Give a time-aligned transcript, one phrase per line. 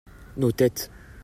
[0.35, 0.89] nos têtes.